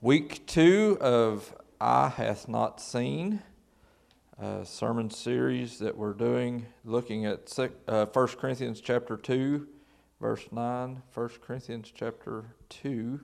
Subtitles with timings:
[0.00, 3.42] Week two of Eye Hath Not Seen,
[4.40, 9.66] a sermon series that we're doing looking at six, uh, 1 Corinthians chapter 2,
[10.20, 11.02] verse 9.
[11.12, 13.18] 1 Corinthians chapter 2,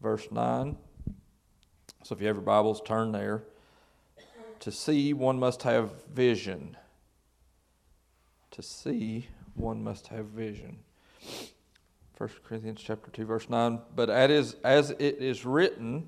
[0.00, 0.78] verse 9.
[2.02, 3.42] So if you have your Bibles, turn there.
[4.60, 6.78] To see, one must have vision.
[8.52, 10.78] To see, one must have vision.
[12.20, 16.06] 1 Corinthians chapter 2 verse 9 but as, as it is written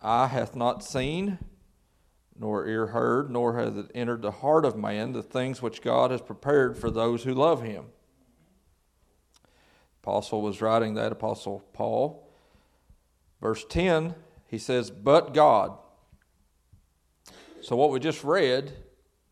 [0.00, 1.38] eye hath not seen
[2.34, 6.10] nor ear heard nor hath it entered the heart of man the things which God
[6.10, 7.88] has prepared for those who love him.
[10.02, 12.26] Apostle was writing that apostle Paul.
[13.42, 14.14] Verse 10
[14.46, 15.76] he says but God.
[17.60, 18.72] So what we just read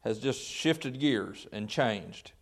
[0.00, 2.32] has just shifted gears and changed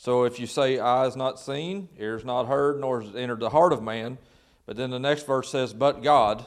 [0.00, 3.50] so if you say, eye is not seen, ears not heard, nor has entered the
[3.50, 4.16] heart of man,
[4.64, 6.42] but then the next verse says, but God,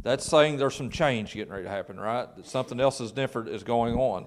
[0.00, 2.28] that's saying there's some change getting ready to happen, right?
[2.36, 4.26] That something else is different is going on.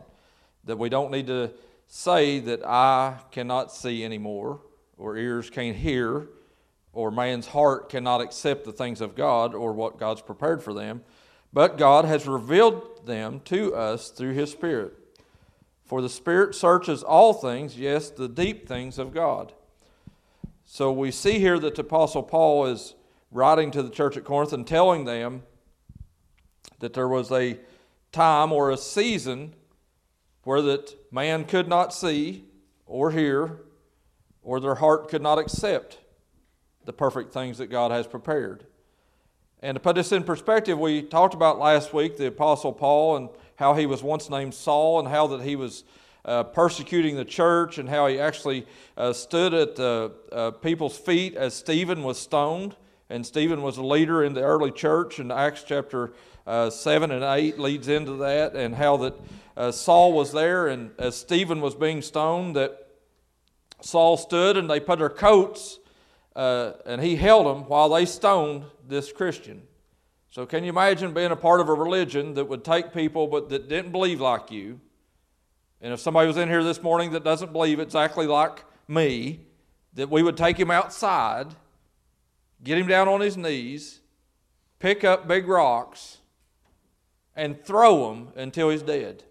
[0.65, 1.51] That we don't need to
[1.87, 4.59] say that eye cannot see anymore,
[4.97, 6.27] or ears can't hear,
[6.91, 11.05] or man's heart cannot accept the things of God or what God's prepared for them,
[11.53, 15.00] but God has revealed them to us through His Spirit.
[15.91, 19.51] For the Spirit searches all things, yes, the deep things of God.
[20.63, 22.95] So we see here that the Apostle Paul is
[23.29, 25.43] writing to the church at Corinth and telling them
[26.79, 27.59] that there was a
[28.13, 29.53] time or a season
[30.45, 32.45] where that man could not see
[32.85, 33.59] or hear
[34.43, 35.99] or their heart could not accept
[36.85, 38.65] the perfect things that God has prepared.
[39.61, 43.29] And to put this in perspective, we talked about last week the Apostle Paul and
[43.61, 45.83] how he was once named Saul and how that he was
[46.25, 48.65] uh, persecuting the church and how he actually
[48.97, 52.75] uh, stood at the uh, people's feet as Stephen was stoned.
[53.07, 56.11] And Stephen was a leader in the early church, and Acts chapter
[56.47, 59.13] uh, 7 and 8 leads into that, and how that
[59.55, 62.87] uh, Saul was there, and as Stephen was being stoned, that
[63.81, 65.77] Saul stood and they put their coats,
[66.35, 69.61] uh, and he held them while they stoned this Christian.
[70.31, 73.49] So, can you imagine being a part of a religion that would take people but
[73.49, 74.79] that didn't believe like you?
[75.81, 79.41] And if somebody was in here this morning that doesn't believe exactly like me,
[79.93, 81.47] that we would take him outside,
[82.63, 83.99] get him down on his knees,
[84.79, 86.19] pick up big rocks,
[87.35, 89.23] and throw him until he's dead.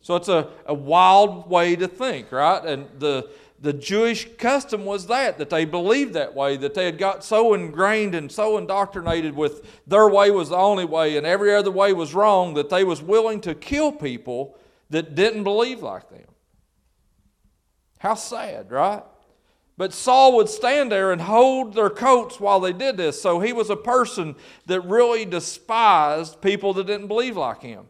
[0.00, 2.64] So it's a, a wild way to think, right?
[2.64, 3.28] And the
[3.60, 7.54] the Jewish custom was that, that they believed that way, that they had got so
[7.54, 11.92] ingrained and so indoctrinated with their way was the only way and every other way
[11.92, 14.56] was wrong that they was willing to kill people
[14.90, 16.24] that didn't believe like them.
[17.98, 19.02] How sad, right?
[19.76, 23.20] But Saul would stand there and hold their coats while they did this.
[23.20, 24.36] So he was a person
[24.66, 27.86] that really despised people that didn't believe like him.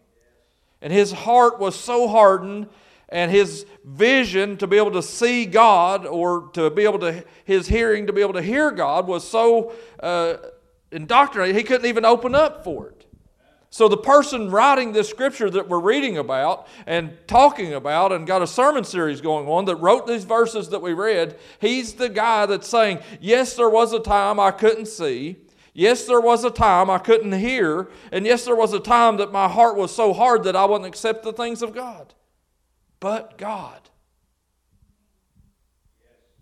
[0.80, 2.68] And his heart was so hardened
[3.08, 7.66] and his vision to be able to see God or to be able to, his
[7.66, 10.36] hearing to be able to hear God was so uh,
[10.92, 13.06] indoctrinated, he couldn't even open up for it.
[13.70, 18.40] So, the person writing this scripture that we're reading about and talking about and got
[18.40, 22.46] a sermon series going on that wrote these verses that we read, he's the guy
[22.46, 25.36] that's saying, Yes, there was a time I couldn't see.
[25.74, 27.90] Yes, there was a time I couldn't hear.
[28.10, 30.88] And yes, there was a time that my heart was so hard that I wouldn't
[30.88, 32.14] accept the things of God
[33.00, 33.80] but God.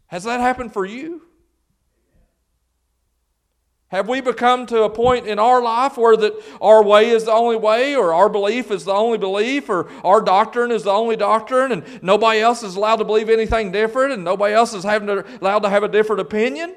[0.07, 1.23] Has that happened for you?
[3.89, 7.33] Have we become to a point in our life where that our way is the
[7.33, 11.15] only way, or our belief is the only belief, or our doctrine is the only
[11.15, 15.07] doctrine, and nobody else is allowed to believe anything different, and nobody else is having
[15.07, 16.75] to, allowed to have a different opinion?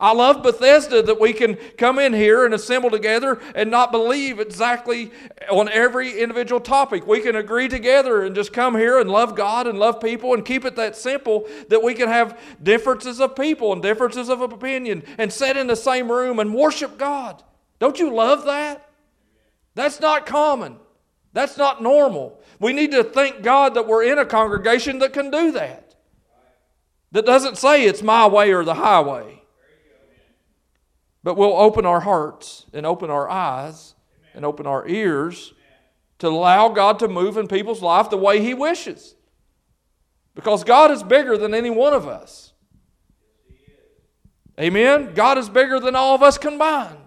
[0.00, 4.40] I love Bethesda that we can come in here and assemble together and not believe
[4.40, 5.12] exactly
[5.50, 7.06] on every individual topic.
[7.06, 10.44] We can agree together and just come here and love God and love people and
[10.44, 15.04] keep it that simple that we can have differences of people and differences of opinion
[15.16, 17.42] and sit in the same room and worship God.
[17.78, 18.90] Don't you love that?
[19.76, 20.76] That's not common.
[21.32, 22.40] That's not normal.
[22.58, 25.94] We need to thank God that we're in a congregation that can do that.
[27.12, 29.43] That doesn't say it's my way or the highway.
[31.24, 33.94] But we'll open our hearts and open our eyes
[34.34, 35.54] and open our ears
[36.18, 39.16] to allow God to move in people's life the way He wishes.
[40.34, 42.52] Because God is bigger than any one of us.
[44.60, 45.14] Amen?
[45.14, 46.98] God is bigger than all of us combined.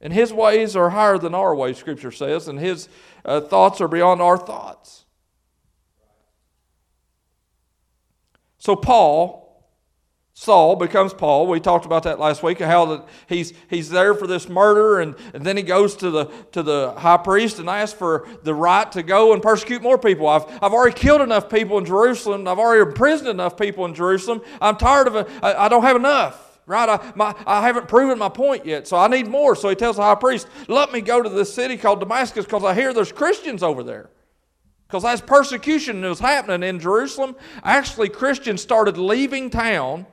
[0.00, 2.88] And His ways are higher than our ways, Scripture says, and His
[3.24, 5.04] uh, thoughts are beyond our thoughts.
[8.58, 9.41] So, Paul
[10.42, 11.46] Saul becomes Paul.
[11.46, 15.44] We talked about that last week, how he's, he's there for this murder, and, and
[15.46, 19.04] then he goes to the, to the high priest and asks for the right to
[19.04, 20.26] go and persecute more people.
[20.26, 22.48] I've, I've already killed enough people in Jerusalem.
[22.48, 24.42] I've already imprisoned enough people in Jerusalem.
[24.60, 25.28] I'm tired of it.
[25.44, 26.60] I, I don't have enough.
[26.66, 26.88] Right?
[26.88, 29.54] I, my, I haven't proven my point yet, so I need more.
[29.54, 32.64] So he tells the high priest, Let me go to this city called Damascus because
[32.64, 34.10] I hear there's Christians over there
[34.88, 40.04] because as persecution was happening in Jerusalem, actually Christians started leaving town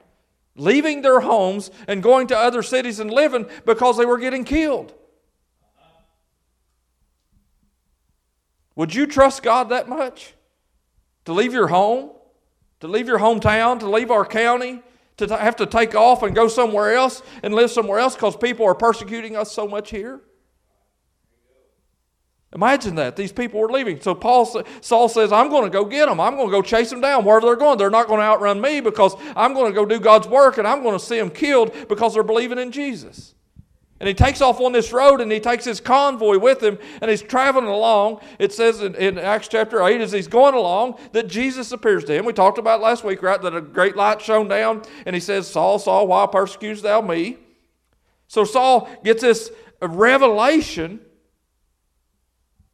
[0.59, 4.93] leaving their homes and going to other cities and living because they were getting killed.
[8.75, 10.35] Would you trust God that much?
[11.25, 12.11] To leave your home?
[12.79, 13.79] To leave your hometown?
[13.79, 14.81] To leave our county?
[15.17, 18.65] To have to take off and go somewhere else and live somewhere else because people
[18.65, 20.21] are persecuting us so much here?
[22.53, 23.15] Imagine that.
[23.15, 24.01] These people were leaving.
[24.01, 26.19] So Paul, Saul says, I'm going to go get them.
[26.19, 27.77] I'm going to go chase them down wherever they're going.
[27.77, 30.67] They're not going to outrun me because I'm going to go do God's work and
[30.67, 33.35] I'm going to see them killed because they're believing in Jesus.
[33.99, 37.11] And he takes off on this road and he takes his convoy with him and
[37.11, 38.21] he's traveling along.
[38.39, 42.13] It says in, in, Acts chapter 8, as he's going along, that Jesus appears to
[42.13, 42.25] him.
[42.25, 43.39] We talked about last week, right?
[43.41, 47.37] That a great light shone down and he says, Saul, Saul, why persecutest thou me?
[48.27, 49.51] So Saul gets this
[49.81, 51.01] revelation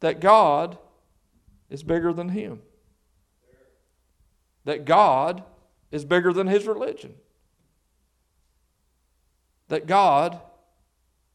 [0.00, 0.78] that God
[1.70, 2.62] is bigger than him,
[4.64, 5.42] that God
[5.90, 7.14] is bigger than his religion,
[9.68, 10.40] that God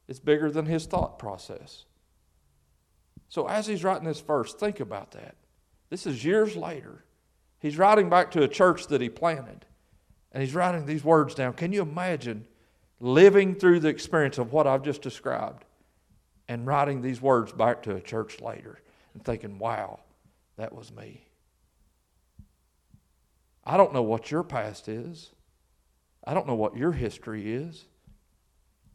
[0.07, 1.85] is bigger than his thought process.
[3.29, 5.35] So, as he's writing this verse, think about that.
[5.89, 7.05] This is years later.
[7.59, 9.65] He's writing back to a church that he planted,
[10.31, 11.53] and he's writing these words down.
[11.53, 12.47] Can you imagine
[12.99, 15.63] living through the experience of what I've just described?
[16.51, 18.77] And writing these words back to a church later
[19.13, 20.01] and thinking, wow,
[20.57, 21.25] that was me.
[23.63, 25.29] I don't know what your past is.
[26.27, 27.85] I don't know what your history is.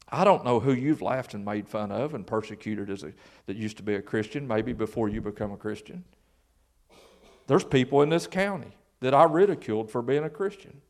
[0.07, 3.15] I don't know who you've laughed and made fun of and persecuted as a,
[3.47, 6.05] that used to be a Christian, maybe before you become a Christian.
[7.47, 10.83] There's people in this county that I ridiculed for being a Christian.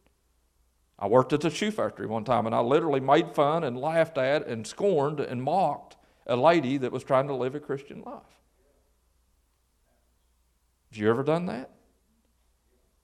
[0.99, 4.19] I worked at the shoe factory one time and I literally made fun and laughed
[4.19, 5.97] at and scorned and mocked
[6.27, 8.23] a lady that was trying to live a Christian life.
[10.91, 11.71] Have you ever done that?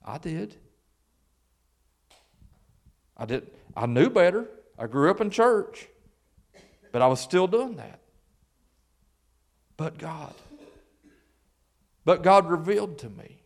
[0.05, 0.57] I did.
[3.17, 3.51] I did.
[3.77, 4.49] I knew better.
[4.79, 5.89] I grew up in church,
[6.91, 8.01] but I was still doing that.
[9.77, 10.35] But God.
[12.05, 13.43] But God revealed to me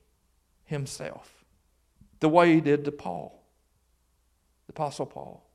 [0.65, 1.45] Himself
[2.21, 3.45] the way He did to Paul,
[4.67, 5.46] the Apostle Paul.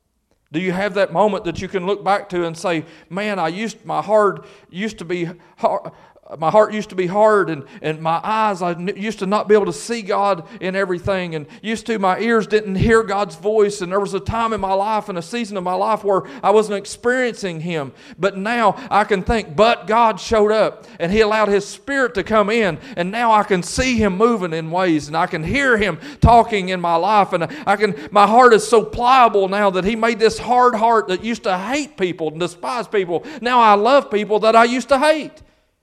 [0.51, 3.47] Do you have that moment that you can look back to and say, "Man, I
[3.47, 5.91] used my heart used to be hard,
[6.37, 9.53] my heart used to be hard and, and my eyes i used to not be
[9.53, 13.81] able to see god in everything and used to my ears didn't hear god's voice
[13.81, 16.23] and there was a time in my life and a season of my life where
[16.41, 17.91] i wasn't experiencing him.
[18.17, 22.23] But now i can think but god showed up and he allowed his spirit to
[22.23, 25.77] come in and now i can see him moving in ways and i can hear
[25.77, 29.83] him talking in my life and i can my heart is so pliable now that
[29.83, 33.25] he made this hard heart that used to hate people and despise people.
[33.41, 35.41] Now i love people that i used to hate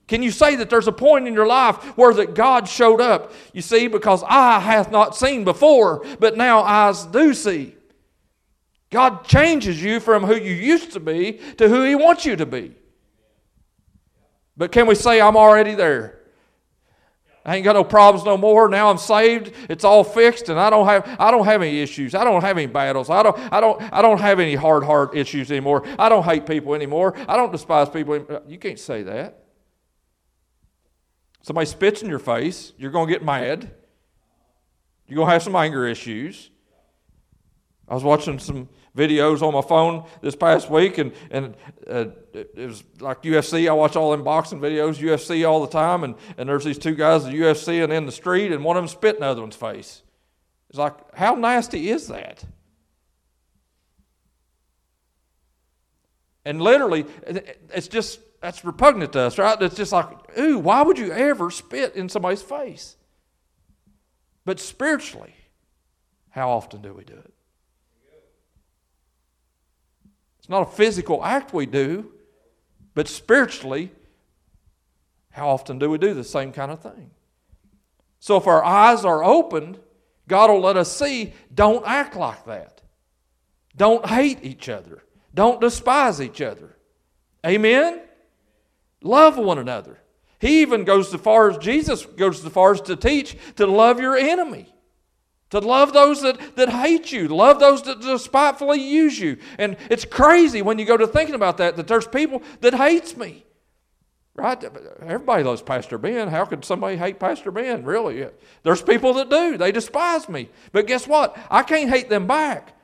[0.09, 3.31] can you say that there's a point in your life where that God showed up?
[3.53, 7.75] You see, because eye hath not seen before, but now eyes do see.
[8.89, 12.47] God changes you from who you used to be to who He wants you to
[12.47, 12.73] be.
[14.57, 16.21] But can we say, I'm already there?
[17.45, 18.67] I ain't got no problems no more.
[18.67, 19.53] Now I'm saved.
[19.69, 22.15] It's all fixed, and I don't have I don't have any issues.
[22.15, 23.11] I don't have any battles.
[23.11, 25.83] I don't I don't I don't have any hard heart issues anymore.
[25.99, 27.15] I don't hate people anymore.
[27.27, 28.41] I don't despise people.
[28.47, 29.48] You can't say that.
[31.41, 33.71] Somebody spits in your face, you're going to get mad.
[35.07, 36.51] You're going to have some anger issues.
[37.87, 41.55] I was watching some videos on my phone this past week, and, and
[41.89, 43.67] uh, it was like UFC.
[43.67, 46.93] I watch all them boxing videos, UFC all the time, and, and there's these two
[46.93, 49.41] guys at UFC and in the street, and one of them spit in the other
[49.41, 50.03] one's face.
[50.69, 52.43] It's like, how nasty is that?
[56.45, 57.05] And literally,
[57.73, 59.61] it's just that's repugnant to us, right?
[59.61, 62.95] It's just like, ooh, why would you ever spit in somebody's face?
[64.45, 65.35] But spiritually,
[66.29, 67.33] how often do we do it?
[70.39, 72.11] It's not a physical act we do,
[72.93, 73.91] but spiritually,
[75.31, 77.11] how often do we do the same kind of thing?
[78.19, 79.79] So if our eyes are opened,
[80.27, 82.81] God will let us see don't act like that.
[83.75, 85.03] Don't hate each other.
[85.33, 86.75] Don't despise each other.
[87.45, 88.01] Amen?
[89.01, 89.99] Love one another.
[90.39, 93.99] He even goes as far as Jesus goes as far as to teach to love
[93.99, 94.73] your enemy.
[95.51, 99.37] To love those that, that hate you, love those that despitefully use you.
[99.57, 103.17] And it's crazy when you go to thinking about that, that there's people that hates
[103.17, 103.45] me.
[104.35, 104.63] Right?
[105.01, 106.27] Everybody loves Pastor Ben.
[106.27, 107.83] How could somebody hate Pastor Ben?
[107.83, 108.27] Really?
[108.63, 109.57] There's people that do.
[109.57, 110.49] They despise me.
[110.71, 111.37] But guess what?
[111.49, 112.77] I can't hate them back.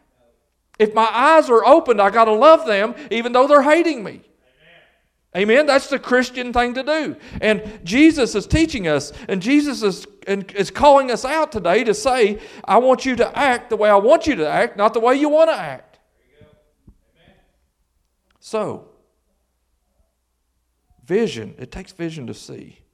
[0.80, 4.22] If my eyes are opened, I got to love them even though they're hating me.
[5.36, 5.66] Amen.
[5.66, 7.18] That's the Christian thing to do.
[7.42, 12.40] And Jesus is teaching us, and Jesus is, is calling us out today to say,
[12.64, 15.16] I want you to act the way I want you to act, not the way
[15.16, 16.00] you want to act.
[18.40, 18.90] So,
[21.04, 22.85] vision, it takes vision to see.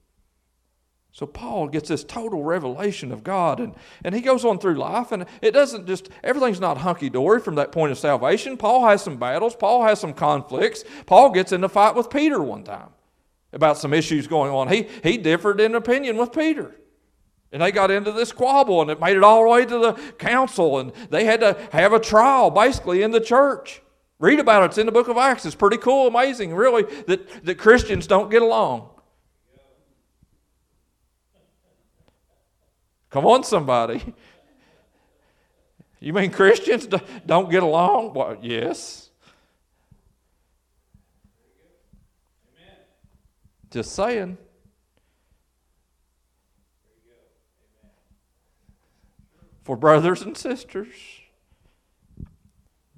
[1.14, 5.12] So Paul gets this total revelation of God, and, and he goes on through life,
[5.12, 8.56] and it doesn't just, everything's not hunky dory from that point of salvation.
[8.56, 10.84] Paul has some battles, Paul has some conflicts.
[11.04, 12.88] Paul gets in a fight with Peter one time
[13.52, 14.68] about some issues going on.
[14.68, 16.74] He, he differed in opinion with Peter.
[17.52, 19.92] And they got into this squabble, and it made it all the way to the
[20.16, 23.82] council, and they had to have a trial basically in the church.
[24.18, 25.44] Read about it, it's in the book of Acts.
[25.44, 28.88] It's pretty cool, amazing, really, that, that Christians don't get along.
[33.12, 34.02] Come on, somebody.
[36.00, 36.88] You mean Christians
[37.24, 38.14] don't get along?
[38.14, 39.10] Well, yes.
[43.70, 44.36] Just saying.
[49.62, 50.88] For brothers and sisters,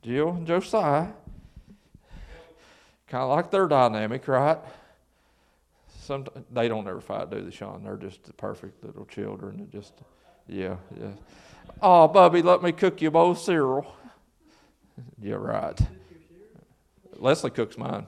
[0.02, 1.08] Jill and Josiah,
[3.06, 4.58] kind of like their dynamic, right?
[6.50, 7.84] They don't ever fight, do they, Sean?
[7.84, 9.68] They're just the perfect little children.
[9.72, 9.94] just,
[10.46, 11.12] yeah, yeah.
[11.80, 13.94] Oh, Bubby, let me cook you a bowl of cereal.
[15.20, 15.78] You're right.
[17.16, 18.06] Leslie cooks mine.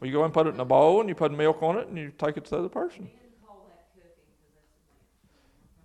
[0.00, 1.86] Well, you go and put it in a bowl, and you put milk on it,
[1.86, 3.08] and you take it to the other person.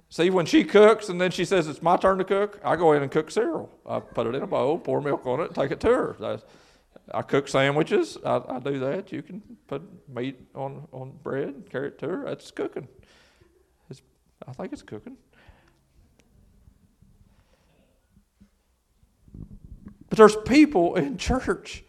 [0.09, 2.93] See, when she cooks and then she says it's my turn to cook, I go
[2.93, 3.69] in and cook cereal.
[3.85, 6.15] I put it in a bowl, pour milk on it, take it to her.
[6.19, 6.43] That's,
[7.13, 8.17] I cook sandwiches.
[8.25, 9.11] I, I, do that.
[9.11, 12.25] You can put meat on, on bread carry it to her.
[12.25, 12.87] That's cooking.
[13.89, 14.01] It's,
[14.47, 15.17] I think it's cooking.
[20.09, 21.83] But there's people in church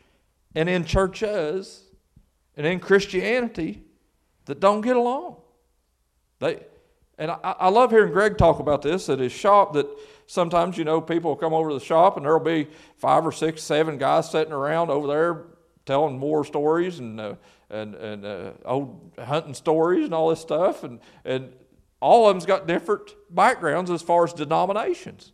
[0.55, 1.85] and in churches
[2.57, 3.83] and in Christianity
[4.47, 5.37] that don't get along.
[6.41, 6.61] They,
[7.19, 9.87] and I, I love hearing Greg talk about this at his shop that
[10.27, 13.33] sometimes, you know, people will come over to the shop and there'll be five or
[13.33, 15.45] six, seven guys sitting around over there
[15.85, 17.35] telling war stories and, uh,
[17.71, 20.85] and, and uh, old hunting stories and all this stuff.
[20.85, 21.53] And, and
[22.01, 25.33] all of them's got different backgrounds as far as denominations.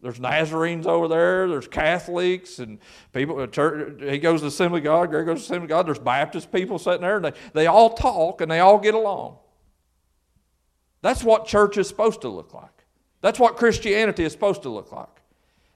[0.00, 1.48] There's Nazarenes over there.
[1.48, 2.78] There's Catholics and
[3.12, 3.40] people.
[3.40, 5.10] Uh, church, he goes to Assembly of God.
[5.10, 5.86] Greg goes to Assembly of God.
[5.86, 9.38] There's Baptist people sitting there, and they, they all talk and they all get along.
[11.04, 12.82] That's what church is supposed to look like.
[13.20, 15.20] That's what Christianity is supposed to look like.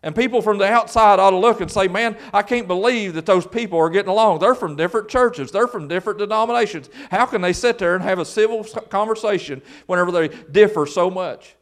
[0.03, 3.27] And people from the outside ought to look and say, man, I can't believe that
[3.27, 4.39] those people are getting along.
[4.39, 6.89] They're from different churches, they're from different denominations.
[7.11, 11.57] How can they sit there and have a civil conversation whenever they differ so much?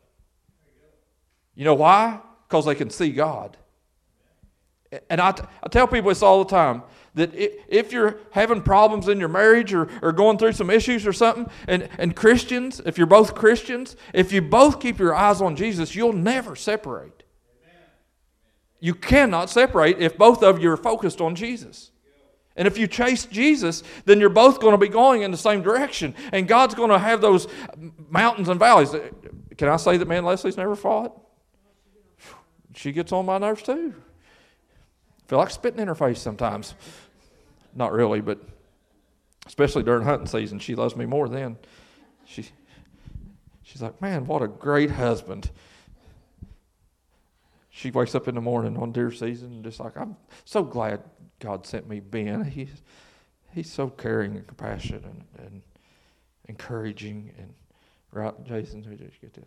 [1.56, 2.20] You know why?
[2.46, 3.56] Because they can see God.
[5.10, 6.84] And I, I tell people this all the time
[7.16, 11.12] that if you're having problems in your marriage or, or going through some issues or
[11.12, 15.56] something, and, and Christians, if you're both Christians, if you both keep your eyes on
[15.56, 17.24] Jesus, you'll never separate.
[18.80, 21.90] You cannot separate if both of you are focused on Jesus.
[22.54, 25.62] And if you chase Jesus, then you're both going to be going in the same
[25.62, 26.14] direction.
[26.32, 27.48] And God's going to have those
[28.08, 28.94] mountains and valleys.
[28.94, 29.08] Uh,
[29.56, 31.18] can I say that, man, Leslie's never fought?
[32.74, 33.94] She gets on my nerves too.
[35.26, 36.74] I feel like spitting in her face sometimes.
[37.76, 38.40] Not really, but
[39.46, 41.56] especially during hunting season, she loves me more then.
[42.24, 42.46] She,
[43.62, 45.50] she's like, man, what a great husband.
[47.68, 50.16] She wakes up in the morning on deer season and just like, I'm
[50.46, 51.02] so glad
[51.38, 52.42] God sent me Ben.
[52.44, 52.82] He's,
[53.52, 55.62] he's so caring and compassionate and, and
[56.46, 57.32] encouraging.
[57.38, 57.52] And
[58.10, 59.42] right, Jason, did you get to?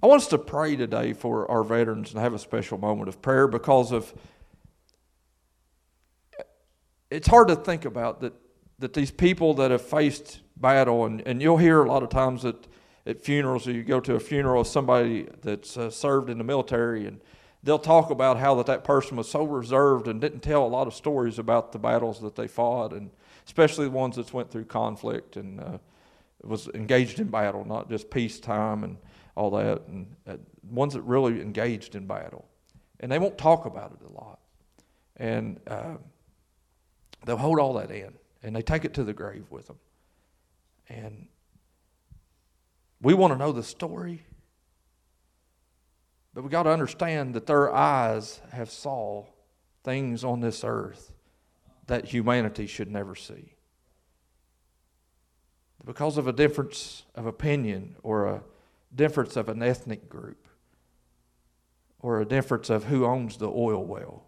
[0.00, 3.20] I want us to pray today for our veterans and have a special moment of
[3.20, 4.14] prayer because of
[7.10, 8.32] it's hard to think about that
[8.78, 12.44] that these people that have faced battle and, and you'll hear a lot of times
[12.44, 12.54] at,
[13.06, 16.44] at funerals or you go to a funeral of somebody that's uh, served in the
[16.44, 17.20] military and
[17.64, 20.86] they'll talk about how that that person was so reserved and didn't tell a lot
[20.86, 23.10] of stories about the battles that they fought and
[23.46, 25.78] especially the ones that went through conflict and uh,
[26.44, 28.96] was engaged in battle not just peacetime and
[29.38, 30.36] all that, and uh,
[30.68, 32.44] ones that really engaged in battle.
[33.00, 34.40] And they won't talk about it a lot.
[35.16, 35.94] And uh,
[37.24, 39.78] they'll hold all that in, and they take it to the grave with them.
[40.88, 41.28] And
[43.00, 44.26] we want to know the story,
[46.34, 49.24] but we got to understand that their eyes have saw
[49.84, 51.12] things on this earth
[51.86, 53.54] that humanity should never see.
[55.84, 58.42] Because of a difference of opinion or a
[58.94, 60.48] difference of an ethnic group
[62.00, 64.24] or a difference of who owns the oil well,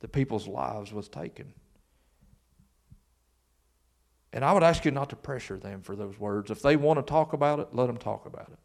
[0.00, 1.52] the people's lives was taken.
[4.32, 6.50] And I would ask you not to pressure them for those words.
[6.50, 8.58] If they want to talk about it, let them talk about it.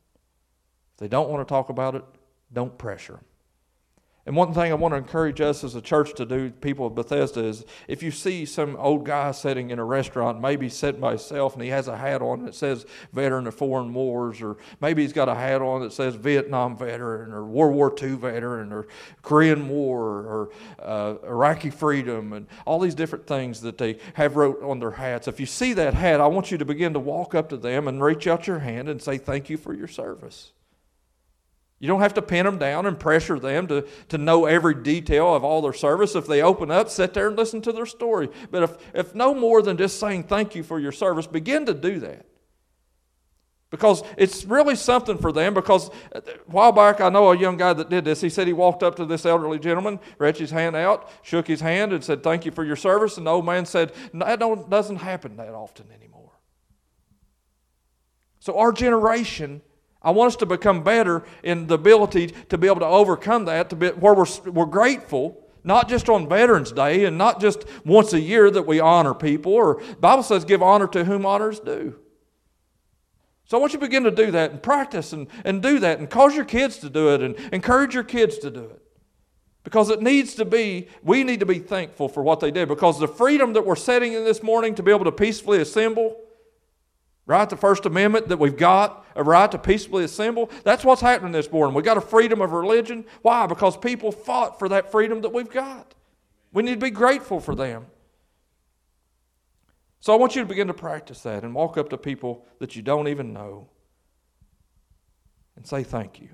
[0.94, 2.04] If they don't want to talk about it,
[2.52, 3.26] don't pressure them.
[4.26, 6.96] And one thing I want to encourage us as a church to do, people of
[6.96, 11.10] Bethesda, is if you see some old guy sitting in a restaurant, maybe sitting by
[11.10, 15.02] himself, and he has a hat on that says veteran of foreign wars, or maybe
[15.02, 18.88] he's got a hat on that says Vietnam veteran, or World War II veteran, or
[19.24, 20.50] Korean War, or
[20.80, 25.28] uh, Iraqi freedom, and all these different things that they have wrote on their hats.
[25.28, 27.90] If you see that hat, I want you to begin to walk up to them
[27.90, 30.54] and reach out your hand and say, Thank you for your service.
[31.84, 35.36] You don't have to pin them down and pressure them to, to know every detail
[35.36, 36.16] of all their service.
[36.16, 38.30] If they open up, sit there and listen to their story.
[38.52, 41.74] But if, if no more than just saying thank you for your service, begin to
[41.74, 42.26] do that.
[43.70, 45.54] Because it's really something for them.
[45.54, 48.22] Because a while back, I know a young guy that did this.
[48.22, 51.60] He said he walked up to this elderly gentleman, reached his hand out, shook his
[51.60, 53.18] hand, and said, Thank you for your service.
[53.18, 56.32] And the old man said, That doesn't happen that often anymore.
[58.40, 59.62] So our generation
[60.04, 63.70] I want us to become better in the ability to be able to overcome that,
[63.70, 68.12] to be where we're, we're grateful, not just on Veterans Day and not just once
[68.12, 69.54] a year that we honor people.
[69.54, 71.96] Or Bible says, give honor to whom honor is due.
[73.46, 76.00] So I want you to begin to do that and practice and, and do that
[76.00, 78.82] and cause your kids to do it and encourage your kids to do it.
[79.64, 82.68] Because it needs to be, we need to be thankful for what they did.
[82.68, 86.18] Because the freedom that we're setting in this morning to be able to peacefully assemble,
[87.26, 87.50] Right?
[87.50, 90.50] The First Amendment that we've got, a right to peacefully assemble.
[90.64, 91.74] That's what's happening this morning.
[91.74, 93.06] We've got a freedom of religion.
[93.22, 93.48] Why?
[93.48, 95.96] Because people fought for that freedom that we've got.
[96.52, 97.86] We need to be grateful for them.
[100.02, 102.76] So I want you to begin to practice that and walk up to people that
[102.76, 103.70] you don't even know
[105.56, 106.30] and say thank you.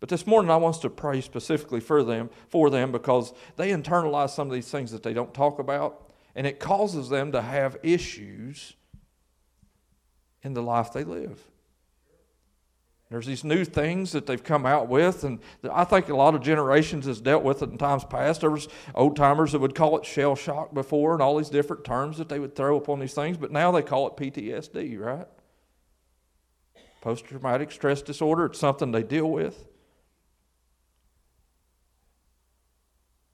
[0.00, 3.70] But this morning I want us to pray specifically for them, for them because they
[3.72, 7.42] internalize some of these things that they don't talk about, and it causes them to
[7.42, 8.74] have issues
[10.42, 11.40] in the life they live.
[13.10, 15.38] There's these new things that they've come out with, and
[15.72, 18.42] I think a lot of generations has dealt with it in times past.
[18.42, 21.84] There was old timers that would call it shell shock before, and all these different
[21.84, 23.38] terms that they would throw upon these things.
[23.38, 25.26] But now they call it PTSD, right?
[27.00, 28.44] Post traumatic stress disorder.
[28.46, 29.66] It's something they deal with.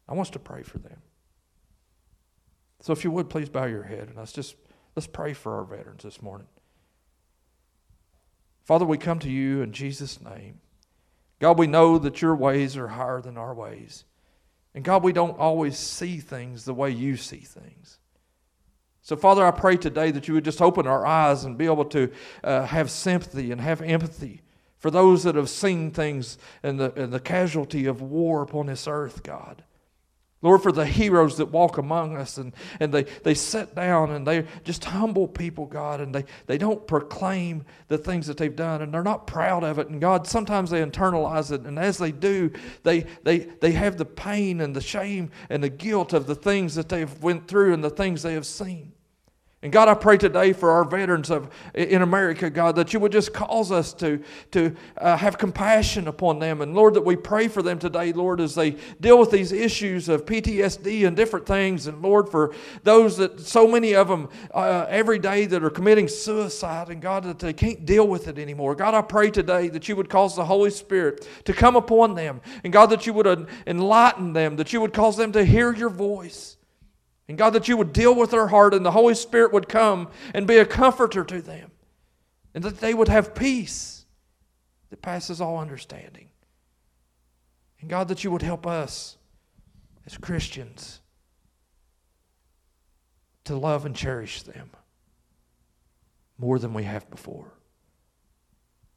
[0.09, 0.99] I want us to pray for them.
[2.81, 4.55] So, if you would, please bow your head, and let's just
[4.95, 6.47] let's pray for our veterans this morning.
[8.64, 10.61] Father, we come to you in Jesus' name.
[11.38, 14.05] God, we know that your ways are higher than our ways.
[14.74, 17.98] And God, we don't always see things the way you see things.
[19.03, 21.85] So, Father, I pray today that you would just open our eyes and be able
[21.87, 22.11] to
[22.42, 24.40] uh, have sympathy and have empathy
[24.79, 28.88] for those that have seen things in the, in the casualty of war upon this
[28.88, 29.62] earth, God.
[30.44, 34.26] Lord, for the heroes that walk among us and, and they, they sit down and
[34.26, 38.83] they're just humble people, God, and they, they don't proclaim the things that they've done
[38.83, 39.88] and they're not proud of it.
[39.88, 42.50] And God, sometimes they internalize it, and as they do,
[42.83, 46.74] they, they, they have the pain and the shame and the guilt of the things
[46.74, 48.93] that they've went through and the things they have seen.
[49.64, 53.12] And God, I pray today for our veterans of, in America, God, that you would
[53.12, 56.61] just cause us to, to uh, have compassion upon them.
[56.61, 60.11] And Lord, that we pray for them today, Lord, as they deal with these issues
[60.11, 61.87] of PTSD and different things.
[61.87, 66.09] And Lord, for those that, so many of them uh, every day that are committing
[66.09, 68.74] suicide, and God, that they can't deal with it anymore.
[68.74, 72.42] God, I pray today that you would cause the Holy Spirit to come upon them.
[72.64, 75.88] And God, that you would enlighten them, that you would cause them to hear your
[75.88, 76.59] voice.
[77.29, 80.09] And God, that you would deal with their heart and the Holy Spirit would come
[80.35, 81.71] and be a comforter to them.
[82.55, 84.05] And that they would have peace
[84.91, 86.29] that passes all understanding.
[87.81, 89.17] And God, that you would help us
[90.07, 91.01] as Christians
[93.45, 94.71] to love and cherish them
[96.39, 97.53] more than we have before.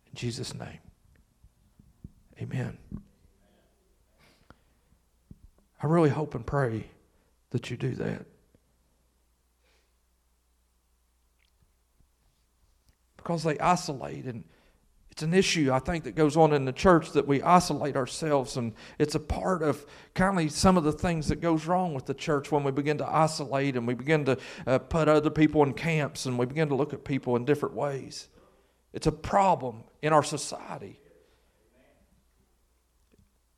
[0.08, 0.80] In Jesus' name,
[2.42, 2.78] amen.
[5.82, 6.90] I really hope and pray
[7.52, 8.26] that you do that.
[13.18, 14.44] Because they isolate and
[15.18, 18.56] It's an issue, I think, that goes on in the church that we isolate ourselves,
[18.56, 19.84] and it's a part of
[20.14, 23.00] kind of some of the things that goes wrong with the church when we begin
[23.00, 26.70] to isolate and we begin to uh, put other people in camps and we begin
[26.70, 28.30] to look at people in different ways.
[28.94, 31.00] It's a problem in our society.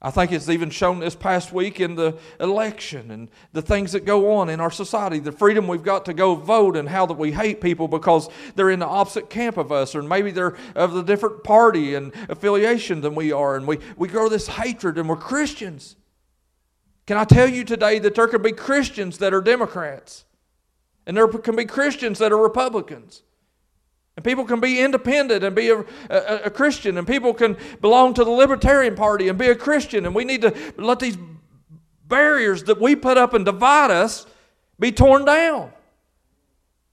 [0.01, 4.05] I think it's even shown this past week in the election and the things that
[4.05, 7.17] go on in our society, the freedom we've got to go vote, and how that
[7.17, 10.93] we hate people because they're in the opposite camp of us, or maybe they're of
[10.93, 15.09] the different party and affiliation than we are, and we, we grow this hatred, and
[15.09, 15.97] we're Christians.
[17.05, 20.23] Can I tell you today that there can be Christians that are Democrats,
[21.05, 23.23] and there can be Christians that are Republicans?
[24.15, 28.13] And people can be independent and be a, a, a, Christian, and people can belong
[28.15, 30.05] to the Libertarian Party and be a Christian.
[30.05, 31.17] And we need to let these
[32.07, 34.25] barriers that we put up and divide us
[34.77, 35.71] be torn down.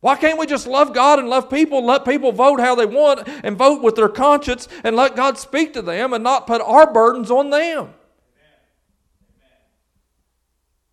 [0.00, 3.26] Why can't we just love God and love people let people vote how they want
[3.42, 6.92] and vote with their conscience and let God speak to them and not put our
[6.92, 7.92] burdens on them?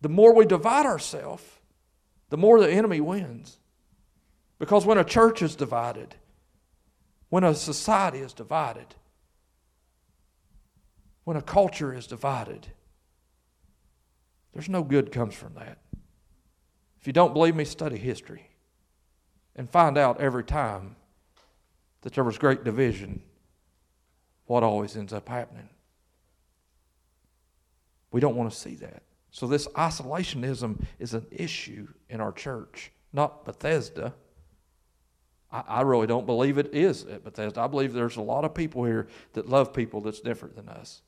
[0.00, 1.44] The more we divide ourselves,
[2.30, 3.58] the more the enemy wins.
[4.58, 6.14] Because when a church is divided,
[7.28, 8.94] when a society is divided,
[11.24, 12.68] when a culture is divided,
[14.52, 15.78] there's no good comes from that.
[17.00, 18.48] If you don't believe me, study history
[19.56, 20.96] and find out every time
[22.02, 23.22] that there was great division,
[24.46, 25.68] what always ends up happening.
[28.10, 29.02] We don't want to see that.
[29.30, 34.14] So, this isolationism is an issue in our church, not Bethesda.
[35.54, 37.60] I, I really don't believe it is at Bethesda.
[37.60, 41.02] I believe there's a lot of people here that love people that's different than us.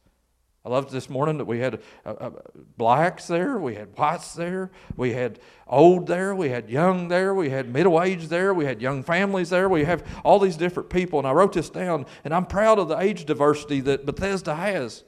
[0.65, 2.31] I loved this morning that we had uh, uh,
[2.77, 7.51] blacks there, we had whites there, we had old there, we had young there, we
[7.51, 11.21] had middle aged there, we had young families there, we have all these different people.
[11.21, 15.05] And I wrote this down, and I'm proud of the age diversity that Bethesda has.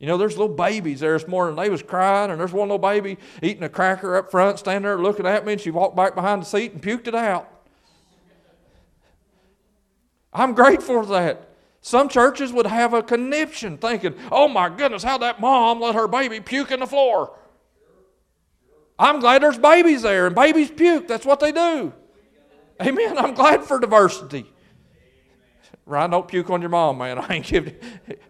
[0.00, 1.54] You know, there's little babies there this morning.
[1.54, 4.98] They was crying, and there's one little baby eating a cracker up front, standing there
[4.98, 7.51] looking at me, and she walked back behind the seat and puked it out.
[10.32, 11.48] I'm grateful for that.
[11.80, 16.06] Some churches would have a conniption thinking, oh my goodness, how that mom let her
[16.06, 17.36] baby puke in the floor.
[18.98, 21.08] I'm glad there's babies there and babies puke.
[21.08, 21.92] That's what they do.
[22.80, 23.18] Amen.
[23.18, 24.46] I'm glad for diversity.
[25.84, 27.18] Ryan, don't puke on your mom, man.
[27.18, 27.74] I ain't giving.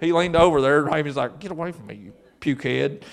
[0.00, 3.04] He leaned over there and Amy's like, get away from me, you puke head.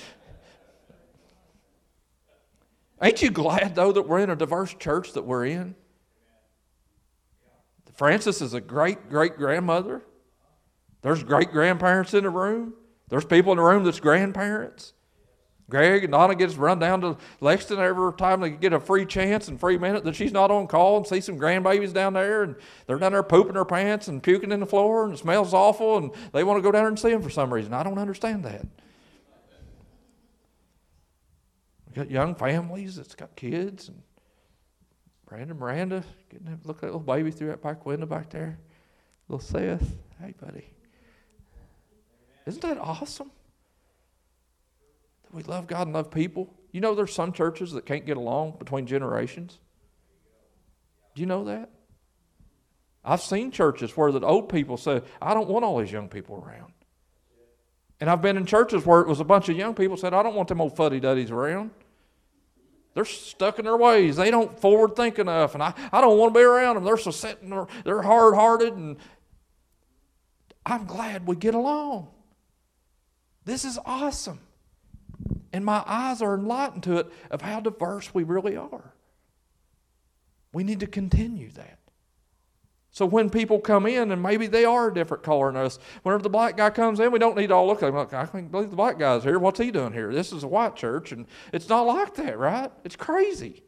[3.02, 5.76] Ain't you glad, though, that we're in a diverse church that we're in?
[8.00, 10.02] Francis is a great great grandmother.
[11.02, 12.74] There's great grandparents in the room.
[13.10, 14.94] There's people in the room that's grandparents.
[15.70, 19.50] Greg and Donna gets run down to Lexington every time they get a free chance
[19.50, 22.56] and free minute that she's not on call and see some grandbabies down there and
[22.88, 25.98] they're down there pooping their pants and puking in the floor and it smells awful
[25.98, 27.74] and they want to go down there and see them for some reason.
[27.74, 28.66] I don't understand that.
[31.90, 34.02] We got young families that's got kids and
[35.30, 38.58] Brandon Miranda, getting look at that little baby through that back window back there.
[39.28, 39.96] Little Seth.
[40.20, 40.66] Hey, buddy.
[42.48, 43.30] Isn't that awesome?
[45.24, 46.52] That we love God and love people.
[46.72, 49.60] You know, there's some churches that can't get along between generations.
[51.14, 51.70] Do you know that?
[53.06, 56.44] I've seen churches where the old people say, I don't want all these young people
[56.44, 56.74] around.
[58.02, 60.24] And I've been in churches where it was a bunch of young people said, I
[60.24, 61.70] don't want them old fuddy duddies around.
[63.00, 64.18] They're stuck in their ways.
[64.18, 65.54] They don't forward think enough.
[65.54, 66.84] And I, I don't want to be around them.
[66.84, 68.74] They're so set and they're, they're hard hearted.
[68.74, 68.98] And
[70.66, 72.10] I'm glad we get along.
[73.46, 74.42] This is awesome.
[75.54, 78.94] And my eyes are enlightened to it of how diverse we really are.
[80.52, 81.79] We need to continue that.
[83.00, 86.22] So when people come in and maybe they are a different color than us, whenever
[86.22, 88.26] the black guy comes in, we don't need to all look at him like, I
[88.26, 89.40] can't believe the black guy's here.
[89.40, 90.14] What's he doing here?
[90.14, 92.70] This is a white church, and it's not like that, right?
[92.84, 93.64] It's crazy.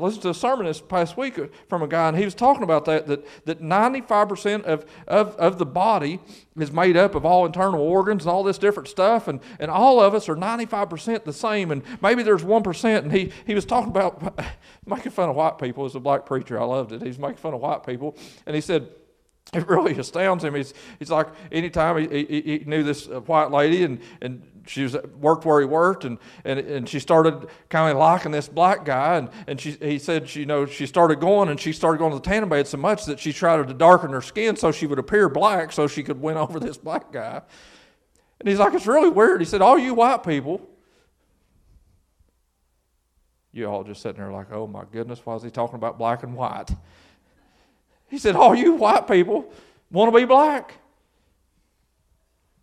[0.00, 2.62] I listened to a sermon this past week from a guy, and he was talking
[2.62, 6.20] about that that, that 95% of, of, of the body
[6.58, 10.00] is made up of all internal organs and all this different stuff, and, and all
[10.00, 12.98] of us are 95% the same, and maybe there's 1%.
[12.98, 14.38] And he, he was talking about
[14.86, 16.58] making fun of white people as a black preacher.
[16.58, 17.02] I loved it.
[17.02, 18.88] He was making fun of white people, and he said,
[19.52, 20.54] it really astounds him.
[20.54, 24.96] He's, he's like, anytime he, he, he knew this white lady, and, and she was
[25.18, 29.16] worked where he worked, and, and, and she started kind of liking this black guy.
[29.16, 32.12] And, and she, he said, she, you know, she started going, and she started going
[32.12, 34.86] to the tanning bed so much that she tried to darken her skin so she
[34.86, 37.42] would appear black so she could win over this black guy.
[38.38, 39.40] And he's like, it's really weird.
[39.40, 40.66] He said, all you white people,
[43.52, 46.22] you all just sitting there like, oh my goodness, why is he talking about black
[46.22, 46.70] and white?
[48.10, 49.50] He said, All you white people
[49.90, 50.74] want to be black.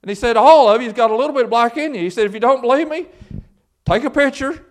[0.02, 2.02] And he said, All of you's got a little bit of black in you.
[2.02, 3.08] He said, If you don't believe me,
[3.86, 4.66] take a picture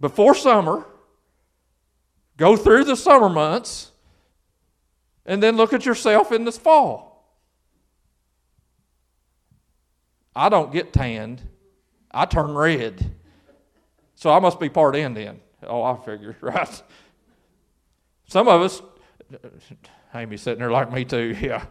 [0.00, 0.86] before summer,
[2.36, 3.92] go through the summer months,
[5.26, 7.14] and then look at yourself in this fall.
[10.36, 11.42] I don't get tanned,
[12.10, 13.12] I turn red.
[14.16, 15.40] So I must be part Indian.
[15.62, 16.82] Oh, I figured, right?
[18.26, 18.82] Some of us,
[20.14, 21.36] Amy's sitting there like me too.
[21.40, 21.64] Yeah,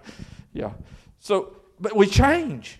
[0.53, 0.71] yeah.
[1.19, 2.79] So, but we change.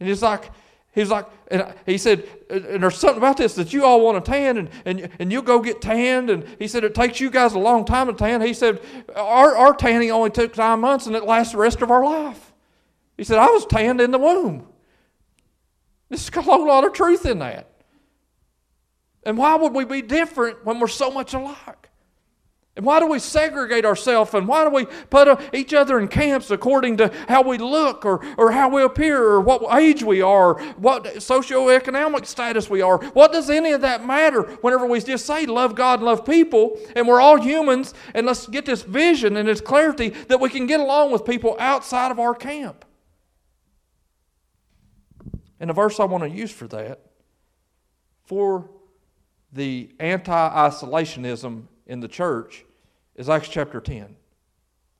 [0.00, 0.50] And it's like,
[0.92, 4.30] he's like, and he said, and there's something about this that you all want to
[4.30, 6.30] tan, and, and, and you'll go get tanned.
[6.30, 8.40] And he said, it takes you guys a long time to tan.
[8.40, 8.80] He said,
[9.14, 12.52] our, our tanning only took nine months, and it lasts the rest of our life.
[13.16, 14.66] He said, I was tanned in the womb.
[16.08, 17.70] There's a whole lot of truth in that.
[19.24, 21.81] And why would we be different when we're so much alike?
[22.74, 24.32] And why do we segregate ourselves?
[24.32, 28.06] And why do we put uh, each other in camps according to how we look
[28.06, 32.98] or, or how we appear or what age we are, what socioeconomic status we are?
[33.10, 36.78] What does any of that matter whenever we just say love God and love people
[36.96, 40.66] and we're all humans and let's get this vision and this clarity that we can
[40.66, 42.86] get along with people outside of our camp?
[45.60, 47.02] And the verse I want to use for that,
[48.24, 48.70] for
[49.52, 52.64] the anti isolationism in the church,
[53.16, 54.16] is Acts chapter 10.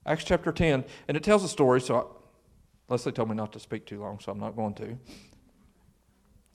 [0.04, 2.02] Acts chapter 10, and it tells a story, so I,
[2.92, 4.98] Leslie told me not to speak too long, so I'm not going to.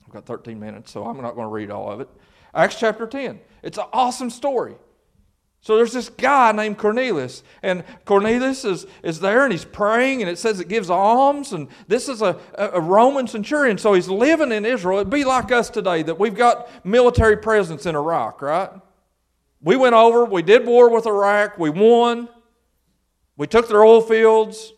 [0.06, 2.08] I've got 13 minutes, so I'm not going to read all of it.
[2.54, 3.40] Acts chapter 10.
[3.62, 4.76] It's an awesome story.
[5.60, 10.30] So there's this guy named Cornelius, and Cornelius is, is there and he's praying, and
[10.30, 14.52] it says it gives alms, and this is a, a Roman centurion, so he's living
[14.52, 15.00] in Israel.
[15.00, 18.70] It'd be like us today that we've got military presence in Iraq, right?
[19.60, 22.28] We went over, we did war with Iraq, we won,
[23.36, 24.72] we took their oil fields,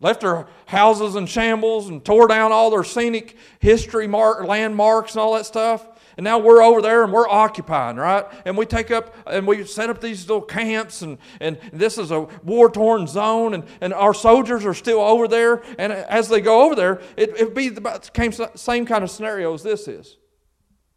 [0.00, 5.20] left their houses in shambles, and tore down all their scenic history mark, landmarks and
[5.20, 5.86] all that stuff.
[6.18, 8.24] And now we're over there and we're occupying, right?
[8.46, 12.10] And we take up and we set up these little camps, and, and this is
[12.10, 15.62] a war torn zone, and, and our soldiers are still over there.
[15.78, 19.62] And as they go over there, it would be the same kind of scenario as
[19.62, 20.16] this is.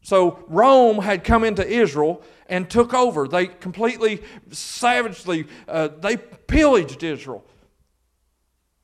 [0.02, 3.28] So Rome had come into Israel and took over.
[3.28, 7.46] They completely, savagely, uh, they pillaged Israel.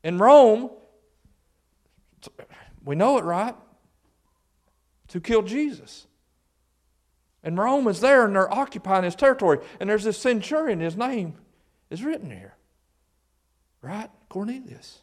[0.03, 0.69] In Rome,
[2.83, 3.55] we know it, right?
[5.09, 6.05] To kill Jesus.
[7.43, 9.59] And Rome is there and they're occupying his territory.
[9.79, 11.35] And there's this centurion, his name
[11.89, 12.55] is written here.
[13.81, 14.09] Right?
[14.29, 15.01] Cornelius.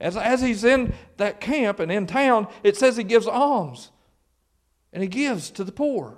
[0.00, 3.90] As, as he's in that camp and in town, it says he gives alms
[4.96, 6.16] and he gives to the poor.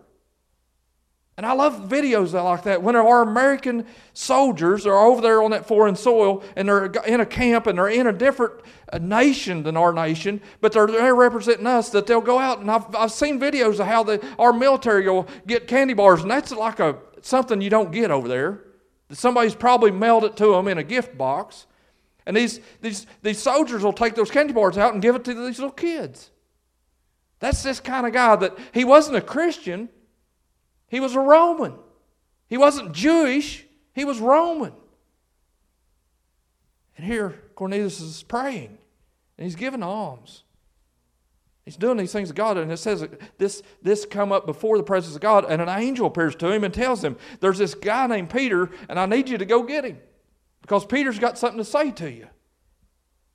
[1.36, 2.80] And I love videos like that.
[2.80, 7.26] When our American soldiers are over there on that foreign soil and they're in a
[7.26, 8.54] camp and they're in a different
[8.92, 12.70] uh, nation than our nation, but they're, they're representing us, that they'll go out and
[12.70, 16.52] I've, I've seen videos of how the, our military will get candy bars, and that's
[16.52, 18.62] like a something you don't get over there.
[19.10, 21.66] Somebody's probably mailed it to them in a gift box.
[22.26, 25.34] And these, these, these soldiers will take those candy bars out and give it to
[25.34, 26.30] these little kids.
[27.40, 29.88] That's this kind of guy that he wasn't a Christian
[30.88, 31.74] he was a Roman.
[32.48, 34.72] He wasn't Jewish, he was Roman.
[36.96, 38.78] And here Cornelius is praying
[39.36, 40.42] and he's giving alms.
[41.64, 44.82] He's doing these things to God, and it says this, this come up before the
[44.82, 48.06] presence of God, and an angel appears to him and tells him, There's this guy
[48.06, 49.98] named Peter, and I need you to go get him.
[50.62, 52.26] Because Peter's got something to say to you.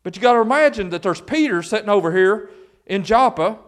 [0.01, 2.49] But you got to imagine that there's Peter sitting over here
[2.87, 3.59] in Joppa,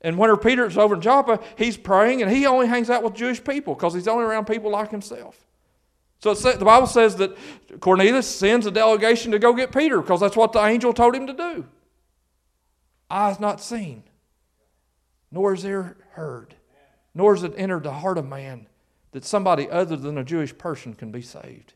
[0.00, 3.42] and whenever Peter's over in Joppa, he's praying and he only hangs out with Jewish
[3.42, 5.44] people because he's only around people like himself.
[6.20, 7.36] So the Bible says that
[7.80, 11.26] Cornelius sends a delegation to go get Peter because that's what the angel told him
[11.28, 11.66] to do.
[13.10, 14.02] Eyes not seen,
[15.30, 16.54] nor is ear heard,
[17.14, 18.66] nor has it entered the heart of man
[19.12, 21.74] that somebody other than a Jewish person can be saved.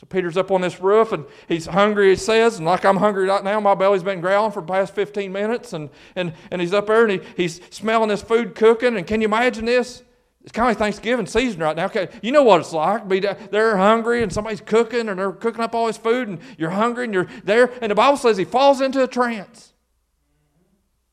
[0.00, 3.26] So Peter's up on this roof and he's hungry, he says, and like I'm hungry
[3.26, 6.72] right now, my belly's been growling for the past 15 minutes, and, and, and he's
[6.72, 8.96] up there and he, he's smelling this food cooking.
[8.96, 10.02] And can you imagine this?
[10.42, 11.84] It's kind of Thanksgiving season right now.
[11.84, 13.08] Okay, you know what it's like.
[13.08, 16.70] Be they're hungry and somebody's cooking and they're cooking up all this food and you're
[16.70, 17.70] hungry and you're there.
[17.82, 19.74] And the Bible says he falls into a trance.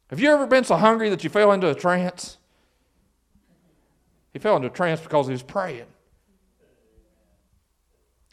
[0.10, 2.38] Have you ever been so hungry that you fell into a trance?
[4.32, 5.88] He fell into a trance because he was praying.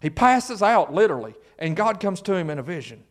[0.05, 3.05] He passes out literally, and God comes to him in a vision.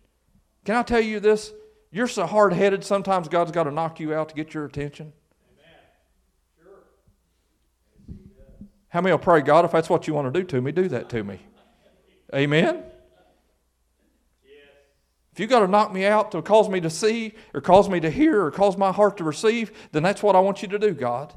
[0.63, 1.51] Can I tell you this?
[1.89, 5.12] You're so hard headed, sometimes God's got to knock you out to get your attention.
[8.89, 10.88] How many will pray, God, if that's what you want to do to me, do
[10.89, 11.39] that to me?
[12.32, 12.84] Amen?
[15.32, 18.01] If you got to knock me out to cause me to see or cause me
[18.01, 20.77] to hear or cause my heart to receive, then that's what I want you to
[20.77, 21.34] do, God.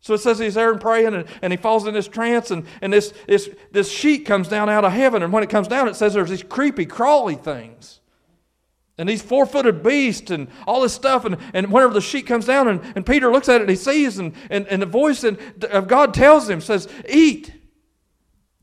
[0.00, 2.64] So it says he's there and praying, and, and he falls in this trance, and,
[2.80, 5.22] and this, this, this sheet comes down out of heaven.
[5.22, 8.00] And when it comes down, it says there's these creepy, crawly things.
[8.96, 11.24] And these four footed beasts and all this stuff.
[11.24, 13.76] And, and whenever the sheet comes down, and, and Peter looks at it, and he
[13.76, 17.52] sees, and, and, and the voice of God tells him, says, Eat.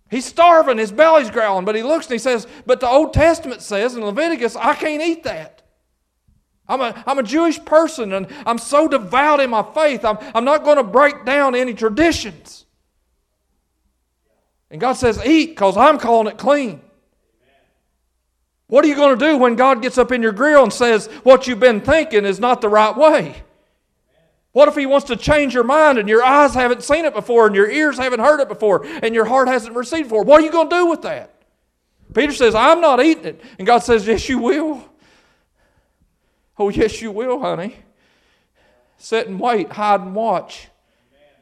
[0.09, 3.61] He's starving, his belly's growling, but he looks and he says, But the Old Testament
[3.61, 5.56] says in Leviticus, I can't eat that.
[6.69, 10.45] I'm a, I'm a Jewish person and I'm so devout in my faith, I'm, I'm
[10.45, 12.65] not going to break down any traditions.
[14.69, 16.81] And God says, Eat, because I'm calling it clean.
[18.67, 21.07] What are you going to do when God gets up in your grill and says,
[21.23, 23.43] What you've been thinking is not the right way?
[24.51, 27.47] What if He wants to change your mind and your eyes haven't seen it before
[27.47, 30.23] and your ears haven't heard it before and your heart hasn't received it before?
[30.23, 31.33] What are you going to do with that?
[32.13, 33.41] Peter says, I'm not eating it.
[33.57, 34.83] And God says, Yes, you will.
[36.59, 37.75] Oh, yes, you will, honey.
[38.97, 40.69] Sit and wait, hide and watch.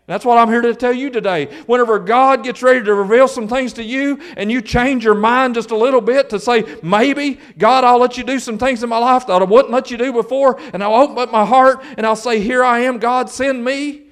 [0.08, 1.46] That's what I'm here to tell you today.
[1.66, 5.56] Whenever God gets ready to reveal some things to you and you change your mind
[5.56, 8.90] just a little bit to say, maybe, God, I'll let you do some things in
[8.90, 11.84] my life that I wouldn't let you do before, and I'll open up my heart
[11.98, 14.04] and I'll say, Here I am, God, send me,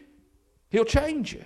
[0.69, 1.45] He'll change you.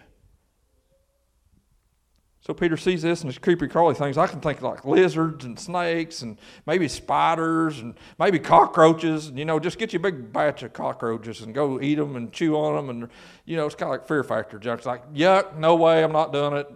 [2.48, 4.18] So Peter sees this and his creepy crawly things.
[4.18, 9.28] I can think like lizards and snakes and maybe spiders and maybe cockroaches.
[9.28, 12.16] And, you know, just get you a big batch of cockroaches and go eat them
[12.16, 12.90] and chew on them.
[12.90, 13.12] And,
[13.44, 14.78] you know, it's kind of like fear factor junk.
[14.78, 16.74] It's like, yuck, no way, I'm not doing it.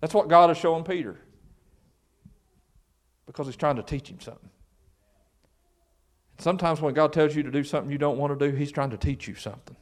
[0.00, 1.20] That's what God is showing Peter
[3.26, 4.48] because he's trying to teach him something.
[6.38, 8.88] Sometimes when God tells you to do something you don't want to do, he's trying
[8.88, 9.73] to teach you something.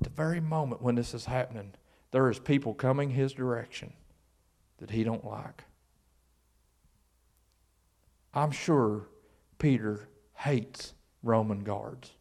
[0.00, 1.74] At the very moment when this is happening,
[2.10, 3.92] there is people coming his direction
[4.78, 5.64] that he don't like.
[8.32, 9.08] I'm sure
[9.58, 12.12] Peter hates Roman guards.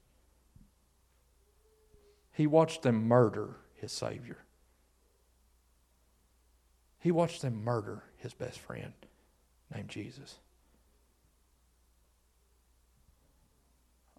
[2.34, 4.40] He watched them murder his Savior.
[7.00, 8.92] He watched them murder his best friend
[9.74, 10.40] named Jesus.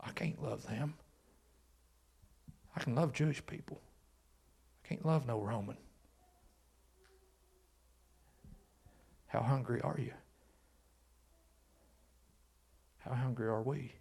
[0.01, 0.95] I can't love them.
[2.77, 3.81] I can love Jewish people.
[4.85, 5.77] I can't love no Roman.
[9.27, 10.13] How hungry are you?
[12.99, 13.93] How hungry are we?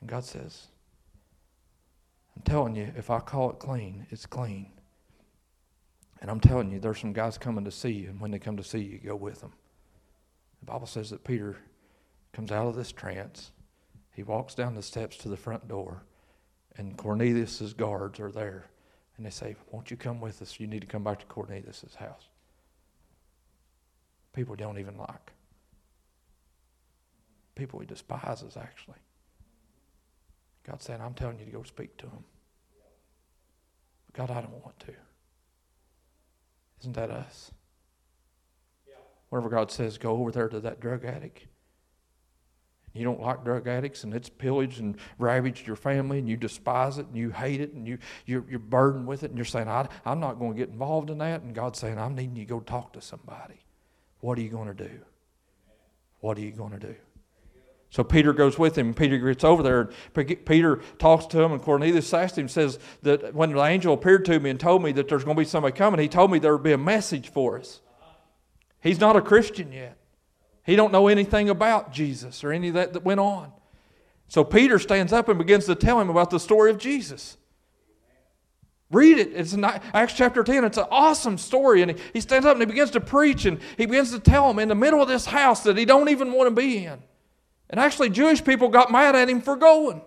[0.00, 0.66] And God says,
[2.36, 4.66] I'm telling you, if I call it clean, it's clean.
[6.20, 8.56] And I'm telling you, there's some guys coming to see you, and when they come
[8.56, 9.52] to see you, go with them.
[10.60, 11.56] The Bible says that Peter
[12.32, 13.50] comes out of this trance
[14.14, 16.04] he walks down the steps to the front door,
[16.76, 18.66] and Cornelius's guards are there.
[19.16, 20.58] And they say, Won't you come with us?
[20.58, 22.28] You need to come back to Cornelius's house.
[24.32, 25.32] People don't even like.
[27.54, 28.98] People he despises, actually.
[30.66, 32.24] God said, I'm telling you to go speak to him.
[34.12, 34.94] God, I don't want to.
[36.80, 37.50] Isn't that us?
[39.28, 41.46] Whenever God says, go over there to that drug addict,
[42.94, 46.98] you don't like drug addicts and it's pillaged and ravaged your family and you despise
[46.98, 49.68] it and you hate it and you, you're, you're burdened with it and you're saying,
[49.68, 51.42] I, I'm not going to get involved in that.
[51.42, 53.60] And God's saying, I'm needing you to go talk to somebody.
[54.20, 55.00] What are you going to do?
[56.20, 56.94] What are you going to do?
[57.90, 58.94] So Peter goes with him.
[58.94, 59.90] Peter gets over there.
[60.16, 64.24] And Peter talks to him, and Cornelius asked him, says that when the angel appeared
[64.24, 66.38] to me and told me that there's going to be somebody coming, he told me
[66.38, 67.80] there would be a message for us.
[68.80, 69.96] He's not a Christian yet.
[70.64, 73.52] He don't know anything about Jesus or any of that that went on.
[74.28, 77.36] So Peter stands up and begins to tell him about the story of Jesus.
[78.90, 79.32] Read it.
[79.34, 80.64] It's in Acts chapter 10.
[80.64, 81.82] It's an awesome story.
[81.82, 84.58] And he stands up and he begins to preach and he begins to tell him
[84.58, 87.02] in the middle of this house that he don't even want to be in.
[87.70, 90.02] And actually, Jewish people got mad at him for going.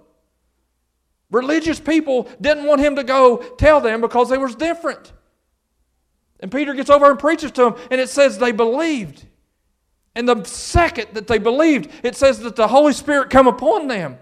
[1.29, 5.11] Religious people didn't want him to go tell them because they was different.
[6.39, 9.25] And Peter gets over and preaches to them, and it says they believed.
[10.17, 14.17] And the second that they believed, it says that the Holy Spirit come upon them.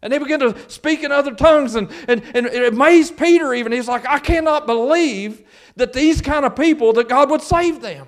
[0.00, 1.74] And they began to speak in other tongues.
[1.74, 3.72] And, and, and it amazed Peter even.
[3.72, 5.42] He's like, I cannot believe
[5.74, 8.06] that these kind of people, that God would save them.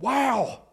[0.00, 0.65] Wow.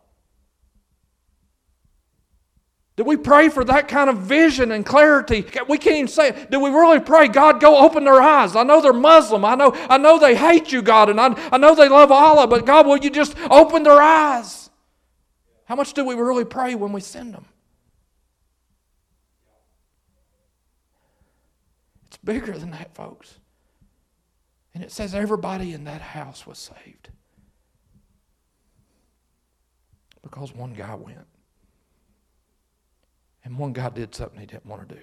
[2.96, 5.46] Do we pray for that kind of vision and clarity?
[5.68, 6.46] We can't even say.
[6.52, 8.56] Do we really pray, God, go open their eyes?
[8.56, 9.44] I know they're Muslim.
[9.44, 12.46] I know, I know they hate you, God, and I, I know they love Allah,
[12.46, 14.70] but God, will you just open their eyes?
[15.66, 17.46] How much do we really pray when we send them?
[22.08, 23.40] It's bigger than that, folks.
[24.76, 27.10] And it says everybody in that house was saved
[30.22, 31.28] because one guy went.
[33.44, 35.02] And one guy did something he didn't want to do.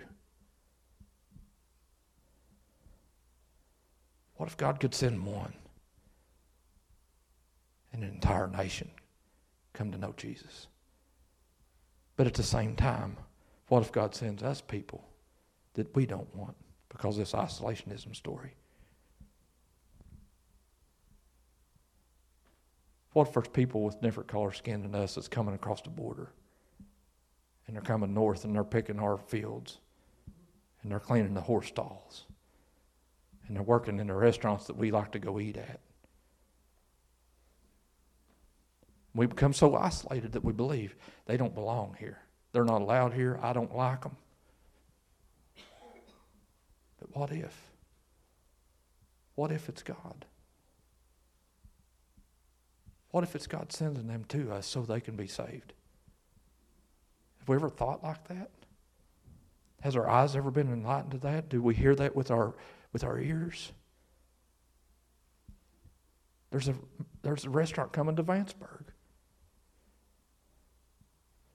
[4.37, 5.53] What if God could send one
[7.93, 8.91] and an entire nation
[9.75, 10.69] come to know Jesus?
[12.17, 13.19] But at the same time,
[13.69, 15.05] what if God sends us people
[15.75, 16.57] that we don't want
[16.89, 18.55] because of this isolationism story?
[23.13, 26.33] What if there's people with different color skin than us that's coming across the border?
[27.71, 29.79] And they're coming north and they're picking our fields
[30.83, 32.25] and they're cleaning the horse stalls
[33.47, 35.79] and they're working in the restaurants that we like to go eat at.
[39.15, 40.97] We become so isolated that we believe
[41.27, 42.19] they don't belong here.
[42.51, 43.39] They're not allowed here.
[43.41, 44.17] I don't like them.
[46.99, 47.71] But what if?
[49.37, 50.25] What if it's God?
[53.13, 55.73] What if it's God sending them to us so they can be saved?
[57.41, 58.51] Have we ever thought like that?
[59.81, 61.49] Has our eyes ever been enlightened to that?
[61.49, 62.55] Do we hear that with our
[62.93, 63.73] with our ears.
[66.51, 66.75] There's a,
[67.23, 68.85] there's a restaurant coming to Vanceburg.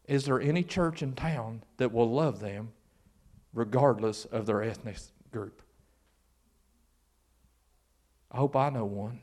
[0.07, 2.71] Is there any church in town that will love them
[3.53, 4.97] regardless of their ethnic
[5.31, 5.61] group?
[8.31, 9.21] I hope I know one.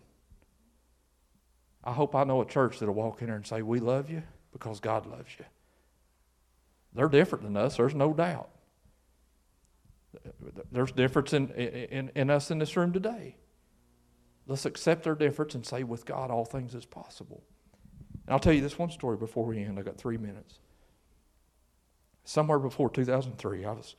[1.84, 4.22] I hope I know a church that'll walk in there and say, We love you
[4.52, 5.44] because God loves you.
[6.95, 8.51] They're different than us, there's no doubt.
[10.70, 13.36] There's difference in, in, in us in this room today.
[14.47, 17.43] Let's accept their difference and say, with God, all things is possible.
[18.26, 19.78] And I'll tell you this one story before we end.
[19.78, 20.59] I got three minutes.
[22.24, 23.97] Somewhere before 2003, I was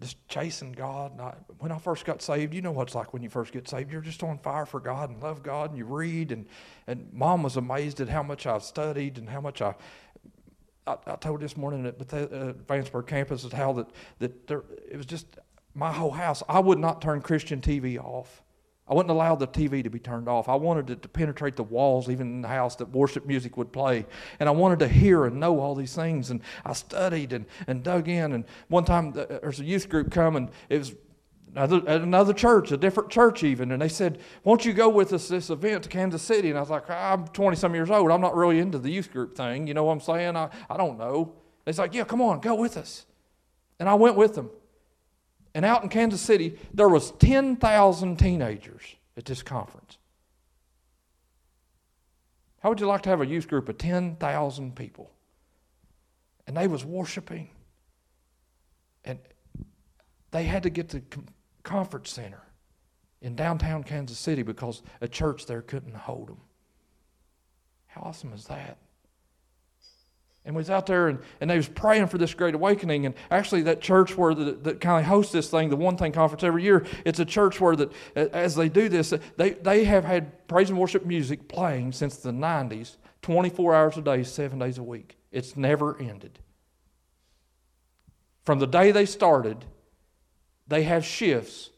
[0.00, 1.18] just chasing God.
[1.20, 3.68] I, when I first got saved, you know what it's like when you first get
[3.68, 3.90] saved.
[3.90, 6.32] You're just on fire for God and love God, and you read.
[6.32, 6.46] And,
[6.86, 9.74] and mom was amazed at how much I studied and how much I
[10.86, 14.62] I, I told this morning at the uh, Vanceburg campus is how that, that there,
[14.90, 15.38] it was just
[15.74, 16.42] my whole house.
[16.48, 18.42] I would not turn Christian TV off.
[18.88, 20.48] I wouldn't allow the TV to be turned off.
[20.48, 23.72] I wanted it to penetrate the walls, even in the house, that worship music would
[23.72, 24.06] play.
[24.38, 26.30] And I wanted to hear and know all these things.
[26.30, 28.32] And I studied and, and dug in.
[28.32, 30.94] And one time uh, there's a youth group come, and it was
[31.56, 35.12] another, at another church, a different church even, and they said, Won't you go with
[35.12, 36.50] us this event to Kansas City?
[36.50, 38.10] And I was like, I'm 20 some years old.
[38.10, 39.66] I'm not really into the youth group thing.
[39.66, 40.36] You know what I'm saying?
[40.36, 41.32] I, I don't know.
[41.66, 43.06] It's like, Yeah, come on, go with us.
[43.80, 44.50] And I went with them.
[45.54, 48.82] And out in Kansas City, there was 10,000 teenagers
[49.16, 49.96] at this conference.
[52.60, 55.10] How would you like to have a youth group of 10,000 people?
[56.46, 57.48] And they was worshiping.
[59.04, 59.18] And
[60.32, 61.02] they had to get to
[61.66, 62.40] conference center
[63.20, 66.40] in downtown Kansas City because a church there couldn't hold them.
[67.86, 68.78] How awesome is that?
[70.44, 73.04] And we was out there and, and they was praying for this great awakening.
[73.04, 76.12] And actually, that church where the, that kind of hosts this thing, the One Thing
[76.12, 80.04] Conference every year, it's a church where that as they do this, they, they have
[80.04, 84.78] had praise and worship music playing since the 90s, 24 hours a day, seven days
[84.78, 85.16] a week.
[85.32, 86.38] It's never ended.
[88.44, 89.64] From the day they started
[90.68, 91.70] they have shifts.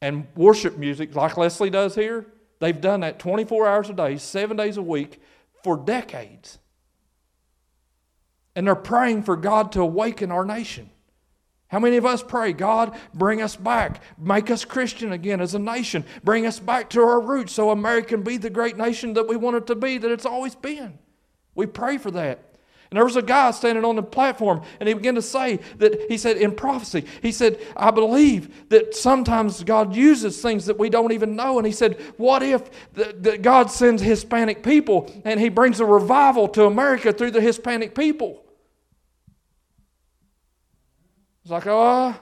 [0.00, 2.26] And worship music, like Leslie does here,
[2.58, 5.20] they've done that 24 hours a day, seven days a week
[5.62, 6.58] for decades.
[8.56, 10.90] And they're praying for God to awaken our nation.
[11.68, 15.58] How many of us pray, God, bring us back, make us Christian again as a
[15.58, 19.28] nation, bring us back to our roots so America can be the great nation that
[19.28, 20.98] we want it to be, that it's always been?
[21.54, 22.49] We pray for that.
[22.90, 26.06] And there was a guy standing on the platform, and he began to say that
[26.08, 30.90] he said, in prophecy, he said, I believe that sometimes God uses things that we
[30.90, 31.58] don't even know.
[31.58, 36.48] And he said, What if the God sends Hispanic people and he brings a revival
[36.48, 38.42] to America through the Hispanic people?
[41.42, 42.14] It's like, oh,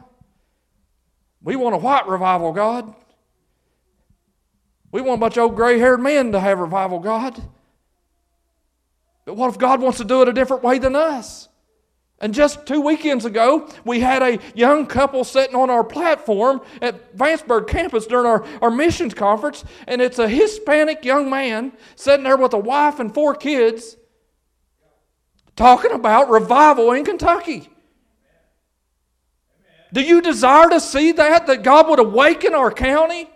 [1.43, 2.95] we want a white revival, God.
[4.91, 7.43] We want a bunch of old gray haired men to have revival, God.
[9.29, 11.51] But what if God wants to do it a different way than us?
[12.19, 17.15] And just two weekends ago, we had a young couple sitting on our platform at
[17.15, 22.39] Vanceburg campus during our, our missions conference, and it's a Hispanic young man sitting there
[22.39, 23.99] with a wife and four kids
[25.57, 27.69] talking about revival in Kentucky.
[29.93, 31.47] Do you desire to see that?
[31.49, 33.29] That God would awaken our county?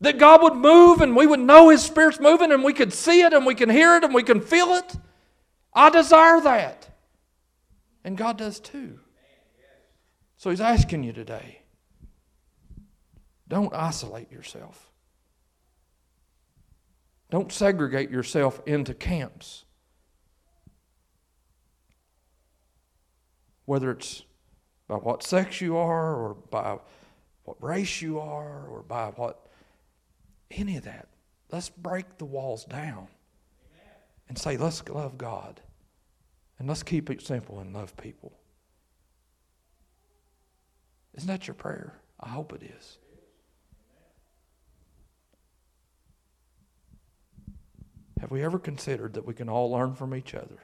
[0.00, 3.22] That God would move and we would know His Spirit's moving and we could see
[3.22, 4.96] it and we can hear it and we can feel it.
[5.72, 6.88] I desire that.
[8.04, 9.00] And God does too.
[10.36, 11.62] So He's asking you today
[13.48, 14.90] don't isolate yourself,
[17.30, 19.64] don't segregate yourself into camps.
[23.64, 24.22] Whether it's
[24.86, 26.78] by what sex you are, or by
[27.42, 29.45] what race you are, or by what
[30.56, 31.08] any of that.
[31.50, 33.08] Let's break the walls down
[34.28, 35.60] and say, let's love God.
[36.58, 38.32] And let's keep it simple and love people.
[41.14, 41.94] Isn't that your prayer?
[42.18, 42.98] I hope it is.
[48.20, 50.58] Have we ever considered that we can all learn from each other?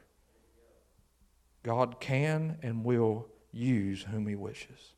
[1.63, 4.95] God can and will use whom He wishes.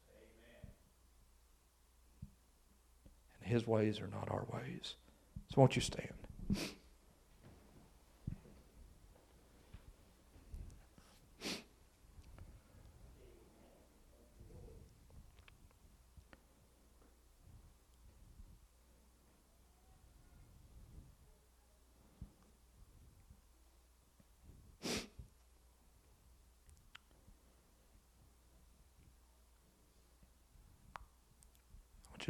[3.33, 4.94] And His ways are not our ways.
[5.48, 6.14] So, won't you stand?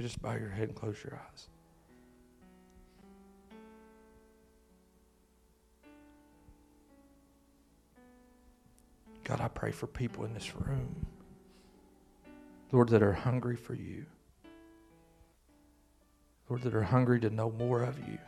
[0.04, 1.48] You just bow your head and close your eyes?
[9.24, 11.06] God, I pray for people in this room,
[12.70, 14.04] Lord, that are hungry for you.
[16.50, 18.18] Lord, that are hungry to know more of you.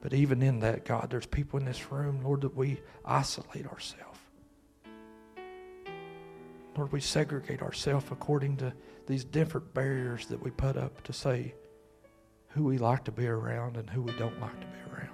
[0.00, 4.19] But even in that, God, there's people in this room, Lord, that we isolate ourselves.
[6.76, 8.72] Lord, we segregate ourselves according to
[9.06, 11.54] these different barriers that we put up to say
[12.48, 15.10] who we like to be around and who we don't like to be around.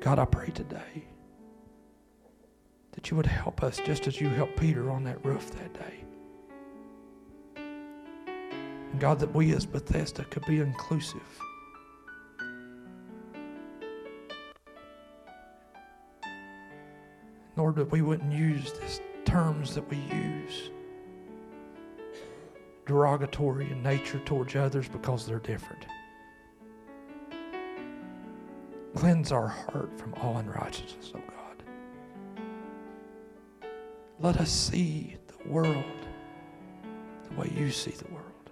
[0.00, 1.04] God, I pray today
[2.92, 6.04] that you would help us just as you helped Peter on that roof that day.
[7.56, 11.20] And God, that we as Bethesda could be inclusive.
[17.66, 20.70] Lord, that we wouldn't use these terms that we use
[22.86, 25.84] derogatory in nature towards others because they're different.
[28.94, 31.64] Cleanse our heart from all unrighteousness, oh God.
[34.20, 36.06] Let us see the world
[37.28, 38.50] the way you see the world.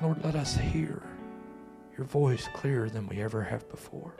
[0.00, 1.02] Lord, let us hear
[1.98, 4.14] your voice clearer than we ever have before.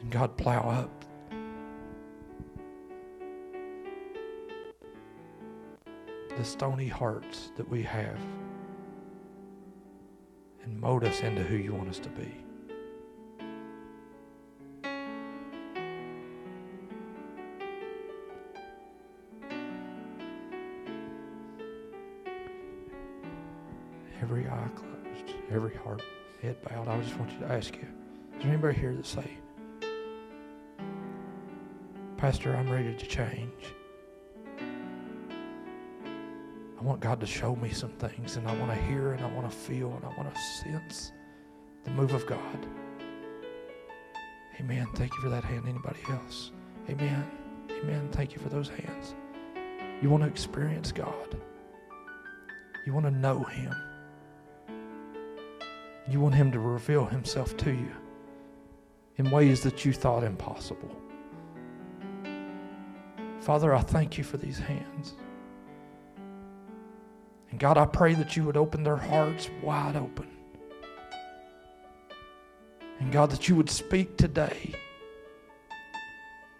[0.00, 0.90] And God, plow up
[6.36, 8.18] the stony hearts that we have
[10.62, 12.34] and mold us into who you want us to be.
[24.20, 26.02] Every eye closed, every heart,
[26.42, 26.88] head bowed.
[26.88, 29.38] I just want you to ask you, is there anybody here that say,
[32.16, 33.74] Pastor, I'm ready to change?
[36.78, 39.30] I want God to show me some things, and I want to hear, and I
[39.32, 41.12] want to feel, and I want to sense
[41.84, 42.66] the move of God.
[44.58, 44.86] Amen.
[44.94, 45.68] Thank you for that hand.
[45.68, 46.52] Anybody else?
[46.88, 47.30] Amen.
[47.70, 48.08] Amen.
[48.12, 49.14] Thank you for those hands.
[50.00, 51.38] You want to experience God.
[52.86, 53.74] You want to know Him.
[56.08, 57.92] You want Him to reveal Himself to you
[59.18, 60.96] in ways that you thought impossible.
[63.46, 65.14] Father, I thank you for these hands.
[67.52, 70.26] And God, I pray that you would open their hearts wide open.
[72.98, 74.74] And God, that you would speak today.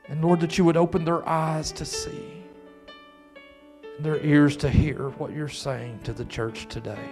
[0.06, 2.44] And Lord, that you would open their eyes to see
[3.96, 7.08] and their ears to hear what you're saying to the church today.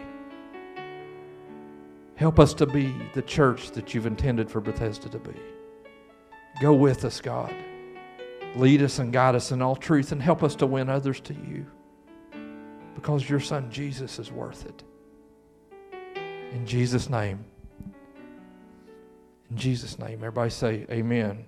[2.15, 5.35] Help us to be the church that you've intended for Bethesda to be.
[6.61, 7.53] Go with us, God.
[8.55, 11.35] Lead us and guide us in all truth and help us to win others to
[11.35, 11.67] you
[12.95, 14.83] because your son Jesus is worth it.
[16.53, 17.45] In Jesus' name.
[19.51, 20.19] In Jesus' name.
[20.19, 21.47] Everybody say, Amen.